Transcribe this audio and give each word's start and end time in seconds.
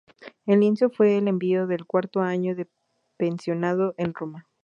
El 0.47 0.61
lienzo 0.61 0.89
fue 0.89 1.19
el 1.19 1.27
envío 1.27 1.67
del 1.67 1.85
cuarto 1.85 2.21
año 2.21 2.55
de 2.55 2.67
pensionado 3.17 3.93
en 3.99 4.15
Roma. 4.15 4.47